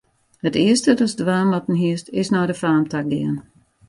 It 0.47 0.55
earste 0.67 0.91
datst 0.99 1.19
dwaan 1.21 1.47
moatten 1.51 1.77
hiest, 1.81 2.07
is 2.21 2.31
nei 2.33 2.45
de 2.49 2.55
faam 2.61 2.83
ta 2.91 2.99
gean. 3.11 3.35